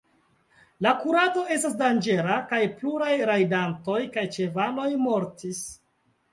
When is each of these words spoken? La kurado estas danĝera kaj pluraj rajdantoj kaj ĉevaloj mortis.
La 0.85 0.93
kurado 1.01 1.43
estas 1.57 1.75
danĝera 1.83 2.39
kaj 2.53 2.63
pluraj 2.81 3.13
rajdantoj 3.33 4.01
kaj 4.19 4.27
ĉevaloj 4.41 4.91
mortis. 5.07 5.65